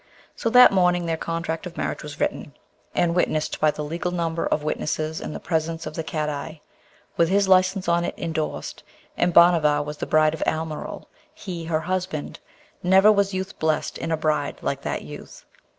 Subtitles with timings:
[0.35, 2.53] So that morning their contract of marriage was written,
[2.95, 6.63] and witnessed by the legal number of witnesses in the presence of the Cadi,
[7.17, 8.81] with his license on it endorsed;
[9.15, 12.39] and Bhanavar was the bride of Almeryl, he her husband.
[12.81, 15.45] Never was youth blessed in a bride like that youth!